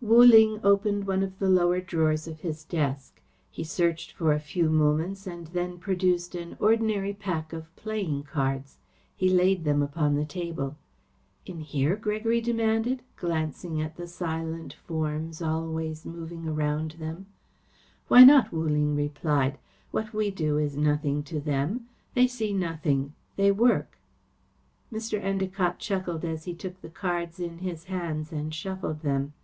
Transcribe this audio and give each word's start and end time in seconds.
Wu 0.00 0.24
Ling 0.24 0.58
opened 0.64 1.06
one 1.06 1.22
of 1.22 1.38
the 1.38 1.50
lower 1.50 1.78
drawers 1.80 2.26
of 2.26 2.40
his 2.40 2.64
desk. 2.64 3.20
He 3.50 3.62
searched 3.62 4.12
for 4.12 4.32
a 4.32 4.40
few 4.40 4.68
moments 4.70 5.26
and 5.26 5.46
then 5.48 5.78
produced 5.78 6.34
an 6.34 6.56
ordinary 6.58 7.12
pack 7.12 7.52
of 7.52 7.74
playing 7.76 8.24
cards. 8.24 8.78
He 9.14 9.28
laid 9.28 9.64
them 9.64 9.82
upon 9.82 10.14
the 10.14 10.24
table. 10.24 10.76
"In 11.44 11.60
here?" 11.60 11.94
Gregory 11.94 12.40
demanded, 12.40 13.02
glancing 13.16 13.80
at 13.82 13.96
the 13.96 14.06
silent 14.08 14.72
forms, 14.72 15.42
always 15.42 16.06
moving 16.06 16.48
around 16.48 16.92
them. 16.92 17.26
"Why 18.08 18.24
not?" 18.24 18.50
Wu 18.50 18.66
Ling 18.66 18.96
replied. 18.96 19.58
"What 19.90 20.14
we 20.14 20.30
do 20.30 20.56
is 20.58 20.76
nothing 20.76 21.22
to 21.24 21.38
them. 21.38 21.86
They 22.14 22.26
see 22.26 22.52
nothing. 22.54 23.12
They 23.36 23.52
work." 23.52 23.98
Mr. 24.90 25.22
Endacott 25.22 25.78
chuckled 25.78 26.24
as 26.24 26.44
he 26.44 26.54
took 26.54 26.80
the 26.80 26.90
cards 26.90 27.38
in 27.38 27.58
his 27.58 27.84
hands 27.84 28.32
and 28.32 28.52
shuffled 28.54 29.02
them. 29.02 29.34